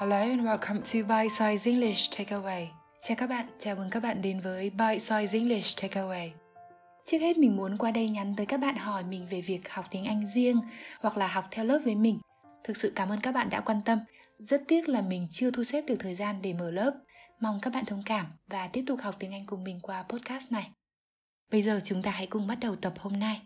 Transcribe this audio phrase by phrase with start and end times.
[0.00, 2.66] Hello and welcome to Bite Size English Takeaway.
[3.00, 6.30] Chào các bạn, chào mừng các bạn đến với Bite Size English Takeaway.
[7.04, 9.84] Trước hết mình muốn qua đây nhắn tới các bạn hỏi mình về việc học
[9.90, 10.60] tiếng Anh riêng
[11.00, 12.18] hoặc là học theo lớp với mình.
[12.64, 13.98] Thực sự cảm ơn các bạn đã quan tâm.
[14.38, 16.94] Rất tiếc là mình chưa thu xếp được thời gian để mở lớp.
[17.40, 20.52] Mong các bạn thông cảm và tiếp tục học tiếng Anh cùng mình qua podcast
[20.52, 20.70] này.
[21.50, 23.40] Bây giờ chúng ta hãy cùng bắt đầu tập hôm nay.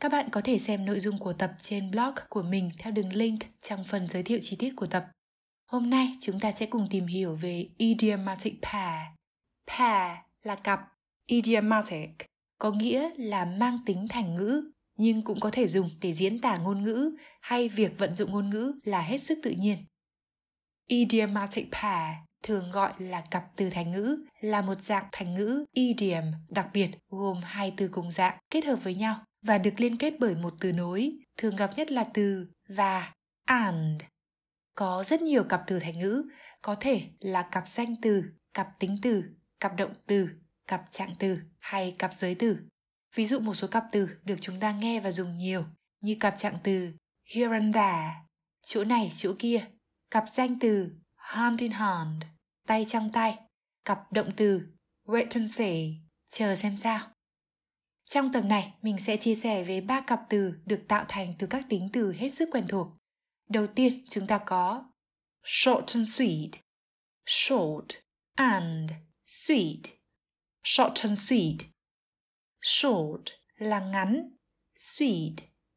[0.00, 3.12] Các bạn có thể xem nội dung của tập trên blog của mình theo đường
[3.12, 5.06] link trong phần giới thiệu chi tiết của tập.
[5.70, 9.06] Hôm nay chúng ta sẽ cùng tìm hiểu về idiomatic pair.
[9.66, 10.80] Pair là cặp,
[11.26, 12.10] idiomatic
[12.58, 16.56] có nghĩa là mang tính thành ngữ, nhưng cũng có thể dùng để diễn tả
[16.56, 19.76] ngôn ngữ hay việc vận dụng ngôn ngữ là hết sức tự nhiên.
[20.86, 26.24] Idiomatic pair thường gọi là cặp từ thành ngữ là một dạng thành ngữ idiom
[26.48, 30.14] đặc biệt gồm hai từ cùng dạng kết hợp với nhau và được liên kết
[30.18, 33.12] bởi một từ nối, thường gặp nhất là từ và
[33.44, 34.02] and.
[34.74, 36.22] Có rất nhiều cặp từ thành ngữ,
[36.62, 38.24] có thể là cặp danh từ,
[38.54, 39.24] cặp tính từ,
[39.60, 40.28] cặp động từ,
[40.66, 42.58] cặp trạng từ hay cặp giới từ.
[43.14, 45.64] Ví dụ một số cặp từ được chúng ta nghe và dùng nhiều
[46.00, 46.92] như cặp trạng từ
[47.34, 48.14] here and there,
[48.62, 49.64] chỗ này chỗ kia,
[50.10, 52.22] cặp danh từ hand in hand,
[52.66, 53.38] tay trong tay,
[53.84, 54.62] cặp động từ
[55.06, 55.86] wait and see,
[56.30, 57.10] chờ xem sao.
[58.04, 61.46] Trong tập này, mình sẽ chia sẻ về ba cặp từ được tạo thành từ
[61.46, 62.88] các tính từ hết sức quen thuộc.
[63.50, 64.84] Đầu tiên, chúng ta có
[65.44, 66.50] short and sweet,
[67.26, 67.86] short
[68.34, 68.92] and
[69.26, 69.82] sweet,
[70.64, 71.56] short and sweet.
[72.62, 73.22] Short
[73.56, 74.30] là ngắn,
[74.78, 75.34] sweet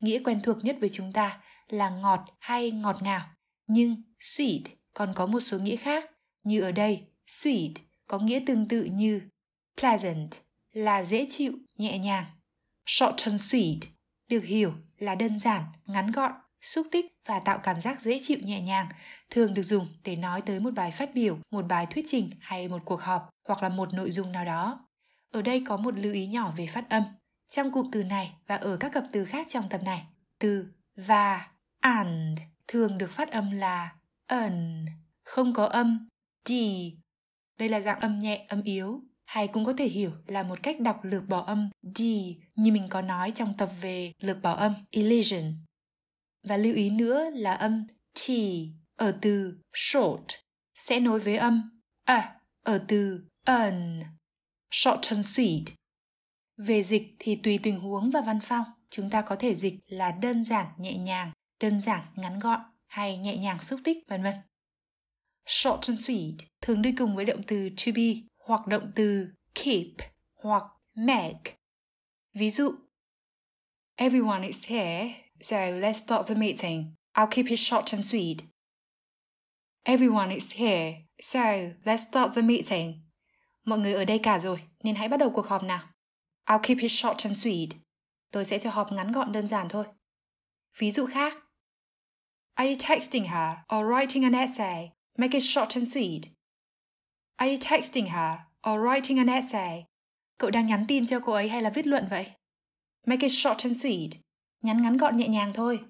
[0.00, 3.28] nghĩa quen thuộc nhất với chúng ta là ngọt hay ngọt ngào,
[3.66, 4.62] nhưng sweet
[4.94, 6.10] còn có một số nghĩa khác,
[6.42, 7.72] như ở đây, sweet
[8.06, 9.20] có nghĩa tương tự như
[9.76, 10.30] pleasant
[10.72, 12.26] là dễ chịu, nhẹ nhàng.
[12.86, 13.78] Short and sweet
[14.28, 18.38] được hiểu là đơn giản, ngắn gọn, xúc tích và tạo cảm giác dễ chịu
[18.42, 18.88] nhẹ nhàng,
[19.30, 22.68] thường được dùng để nói tới một bài phát biểu, một bài thuyết trình hay
[22.68, 24.88] một cuộc họp hoặc là một nội dung nào đó.
[25.30, 27.02] Ở đây có một lưu ý nhỏ về phát âm.
[27.48, 30.02] Trong cụm từ này và ở các cặp từ khác trong tập này,
[30.38, 30.66] từ
[30.96, 31.48] và
[31.80, 33.92] and thường được phát âm là
[34.26, 34.86] ẩn,
[35.24, 36.08] không có âm
[36.48, 36.52] d.
[37.58, 40.80] Đây là dạng âm nhẹ, âm yếu, hay cũng có thể hiểu là một cách
[40.80, 42.02] đọc lược bỏ âm d
[42.54, 45.42] như mình có nói trong tập về lược bỏ âm elision.
[46.48, 48.30] Và lưu ý nữa là âm t
[48.96, 50.24] ở từ short
[50.74, 54.02] sẽ nối với âm a ở từ an
[54.70, 55.64] short and sweet.
[56.56, 60.12] Về dịch thì tùy tình huống và văn phong, chúng ta có thể dịch là
[60.12, 64.34] đơn giản nhẹ nhàng, đơn giản ngắn gọn hay nhẹ nhàng xúc tích vân vân.
[65.46, 70.10] Short and sweet thường đi cùng với động từ to be hoặc động từ keep
[70.34, 70.64] hoặc
[70.94, 71.56] make.
[72.34, 72.74] Ví dụ
[73.96, 76.94] Everyone is here, so let's start the meeting.
[77.14, 78.42] I'll keep it short and sweet.
[79.84, 83.02] Everyone is here, so let's start the meeting.
[83.64, 85.88] Mọi người ở đây cả rồi, nên hãy bắt đầu cuộc họp nào.
[86.46, 87.68] I'll keep it short and sweet.
[88.30, 89.84] Tôi sẽ cho họp ngắn gọn đơn giản thôi.
[90.78, 91.38] Ví dụ khác.
[92.54, 94.90] Are you texting her or writing an essay?
[95.18, 96.22] Make it short and sweet.
[97.36, 98.38] Are you texting her
[98.70, 99.84] or writing an essay?
[100.38, 102.26] Cậu đang nhắn tin cho cô ấy hay là viết luận vậy?
[103.06, 104.10] Make it short and sweet.
[104.62, 105.80] Nhắn ngắn gọn nhẹ nhàng thôi.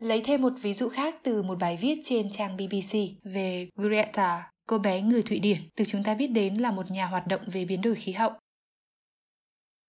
[0.00, 4.50] Lấy thêm một ví dụ khác từ một bài viết trên trang BBC về Greta,
[4.66, 7.40] cô bé người Thụy Điển, được chúng ta biết đến là một nhà hoạt động
[7.46, 8.30] về biến đổi khí hậu.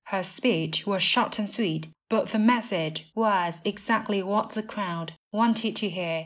[0.08, 5.72] Her speech was short and sweet, but the message was exactly what the crowd wanted
[5.82, 6.26] to hear.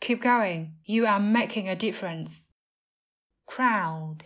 [0.00, 2.32] Keep going, you are making a difference.
[3.46, 4.16] Crowd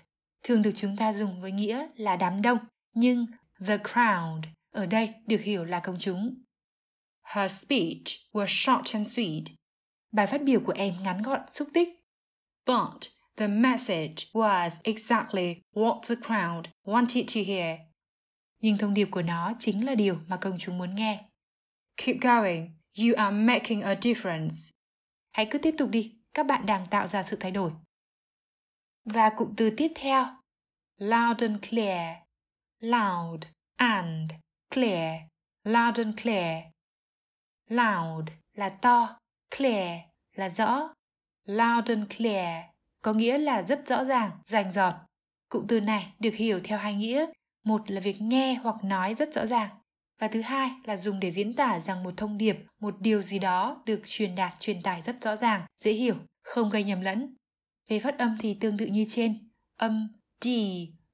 [0.43, 2.59] thường được chúng ta dùng với nghĩa là đám đông,
[2.95, 3.27] nhưng
[3.67, 6.44] the crowd ở đây được hiểu là công chúng.
[7.25, 9.45] Her speech was short and sweet.
[10.13, 11.89] Bài phát biểu của em ngắn gọn xúc tích.
[12.67, 17.79] But the message was exactly what the crowd wanted to hear.
[18.61, 21.25] Nhưng thông điệp của nó chính là điều mà công chúng muốn nghe.
[21.97, 24.55] Keep going, you are making a difference.
[25.33, 27.73] Hãy cứ tiếp tục đi, các bạn đang tạo ra sự thay đổi.
[29.05, 30.27] Và cụm từ tiếp theo,
[30.99, 32.17] loud and clear,
[32.81, 33.45] loud
[33.77, 34.33] and
[34.71, 35.21] clear,
[35.65, 36.74] loud and clear.
[37.69, 39.19] Loud là to,
[39.57, 40.01] clear
[40.35, 40.95] là rõ.
[41.45, 42.65] Loud and clear
[43.03, 44.95] có nghĩa là rất rõ ràng, rành rọt.
[45.49, 47.27] Cụm từ này được hiểu theo hai nghĩa.
[47.65, 49.71] Một là việc nghe hoặc nói rất rõ ràng.
[50.21, 53.39] Và thứ hai là dùng để diễn tả rằng một thông điệp, một điều gì
[53.39, 57.35] đó được truyền đạt, truyền tải rất rõ ràng, dễ hiểu, không gây nhầm lẫn.
[57.89, 59.51] Về phát âm thì tương tự như trên.
[59.79, 60.09] Âm
[60.41, 60.49] D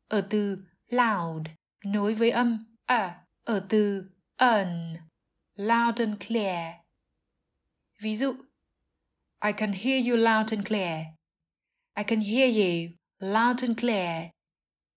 [0.08, 0.58] ở từ
[0.88, 1.46] loud
[1.84, 4.96] nối với âm a ở từ un.
[5.60, 6.74] Loud and clear.
[8.02, 8.32] Ví dụ,
[9.44, 11.06] I can hear you loud and clear.
[11.96, 14.30] I can hear you loud and clear.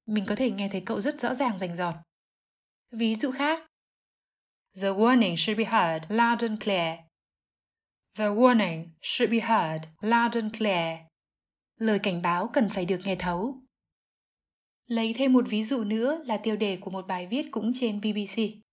[0.06, 1.96] Mình có thể nghe thấy cậu rất rõ ràng rành rọt.
[2.92, 3.64] Ví dụ khác.
[4.76, 7.00] The warning should be heard loud and clear.
[8.16, 11.00] The warning should be heard loud and clear.
[11.78, 13.62] Lời cảnh báo cần phải được nghe thấu.
[14.86, 18.02] Lấy thêm một ví dụ nữa là tiêu đề của một bài viết cũng trên
[18.02, 18.64] BBC.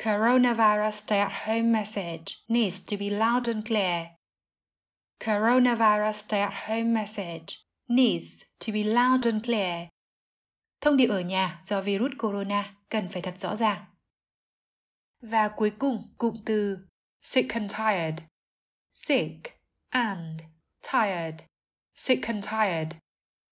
[0.00, 4.16] Coronavirus stay at home message needs to be loud and clear.
[5.20, 9.88] Coronavirus stay at home message needs to be loud and clear.
[10.80, 13.84] Thông điệp ở nhà do virus corona cần phải thật rõ ràng.
[15.20, 16.78] Và cuối cùng, cụm từ
[17.22, 18.18] sick and tired.
[18.90, 19.60] Sick
[19.90, 20.40] and
[20.92, 21.34] tired.
[21.94, 22.88] Sick and tired.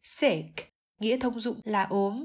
[0.03, 2.25] Sick nghĩa thông dụng là ốm,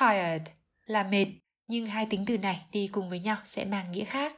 [0.00, 0.42] tired
[0.86, 1.26] là mệt,
[1.68, 4.36] nhưng hai tính từ này đi cùng với nhau sẽ mang nghĩa khác.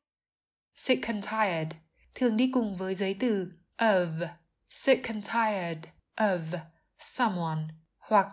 [0.74, 1.68] Sick and tired
[2.14, 4.28] thường đi cùng với giới từ of,
[4.70, 5.84] sick and tired
[6.16, 6.58] of
[6.98, 7.62] someone
[7.98, 8.28] hoặc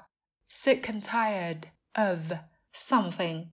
[0.49, 1.57] sick and tired
[1.93, 2.19] of
[2.73, 3.51] something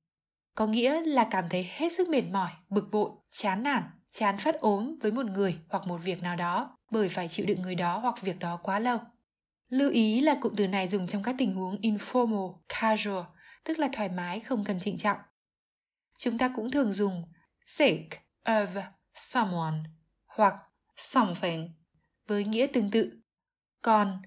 [0.59, 4.55] có nghĩa là cảm thấy hết sức mệt mỏi, bực bội, chán nản, chán phát
[4.61, 7.99] ốm với một người hoặc một việc nào đó bởi phải chịu đựng người đó
[7.99, 8.99] hoặc việc đó quá lâu.
[9.69, 13.25] Lưu ý là cụm từ này dùng trong các tình huống informal, casual,
[13.65, 15.19] tức là thoải mái không cần trịnh trọng.
[16.19, 17.25] Chúng ta cũng thường dùng
[17.67, 18.83] sick of
[19.15, 19.79] someone
[20.27, 20.55] hoặc
[20.97, 21.75] something
[22.27, 23.13] với nghĩa tương tự.
[23.83, 24.23] Còn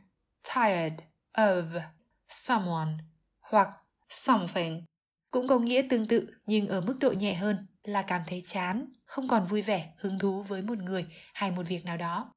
[0.55, 0.93] tired
[1.33, 1.81] of
[2.29, 2.91] someone
[3.39, 3.69] hoặc
[4.09, 4.85] something
[5.31, 8.85] cũng có nghĩa tương tự nhưng ở mức độ nhẹ hơn là cảm thấy chán,
[9.05, 12.33] không còn vui vẻ, hứng thú với một người hay một việc nào đó.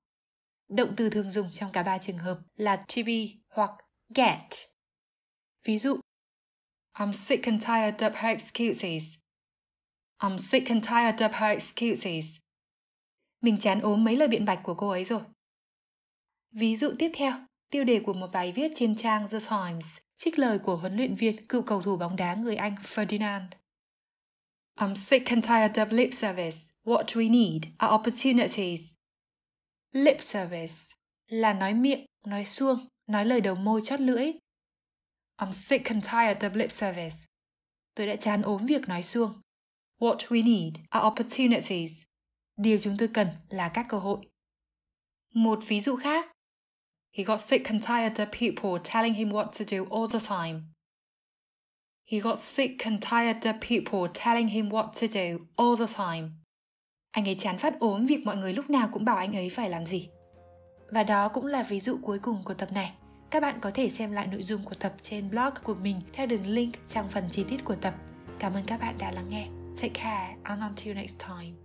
[0.68, 3.70] Động từ thường dùng trong cả ba trường hợp là to be hoặc
[4.14, 4.48] get.
[5.64, 6.00] Ví dụ,
[6.94, 9.23] I'm sick and tired of her excuses.
[10.24, 12.38] I'm sick and tired of her excuses.
[13.40, 15.20] Mình chán ốm mấy lời biện bạch của cô ấy rồi.
[16.52, 17.32] Ví dụ tiếp theo,
[17.70, 21.14] tiêu đề của một bài viết trên trang The Times, trích lời của huấn luyện
[21.14, 23.46] viên cựu cầu thủ bóng đá người Anh Ferdinand.
[24.76, 26.58] I'm sick and tired of lip service.
[26.84, 28.80] What we need are opportunities.
[29.92, 30.74] Lip service
[31.28, 34.32] là nói miệng, nói suông, nói lời đầu môi chót lưỡi.
[35.36, 37.16] I'm sick and tired of lip service.
[37.94, 39.43] Tôi đã chán ốm việc nói suông.
[40.00, 42.02] What we need are opportunities.
[42.56, 44.18] Điều chúng tôi cần là các cơ hội.
[45.34, 46.30] Một ví dụ khác.
[47.16, 50.60] He got sick and tired of people telling him what to do all the time.
[52.10, 56.30] He got sick and tired of people telling him what to do all the time.
[57.10, 59.70] Anh ấy chán phát ốm việc mọi người lúc nào cũng bảo anh ấy phải
[59.70, 60.08] làm gì.
[60.90, 62.92] Và đó cũng là ví dụ cuối cùng của tập này.
[63.30, 66.26] Các bạn có thể xem lại nội dung của tập trên blog của mình theo
[66.26, 67.94] đường link trong phần chi tiết của tập.
[68.38, 69.63] Cảm ơn các bạn đã lắng nghe.
[69.76, 71.56] Take care and until next time.